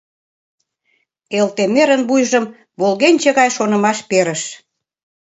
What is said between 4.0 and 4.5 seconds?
перыш.